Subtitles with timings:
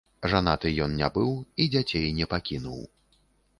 [0.31, 1.29] Жанаты ён не быў
[1.61, 2.83] і дзяцей не пакінуў.